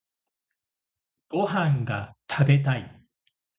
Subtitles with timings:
[1.29, 3.01] ご飯が食べたい